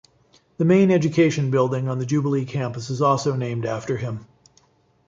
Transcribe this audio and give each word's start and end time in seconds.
The 0.57 0.65
main 0.65 0.89
education 0.89 1.51
building 1.51 1.87
on 1.87 1.99
the 1.99 2.07
Jubilee 2.07 2.43
Campus 2.43 2.89
is 2.89 3.03
also 3.03 3.35
named 3.35 3.67
after 3.67 3.97
him. 3.97 4.25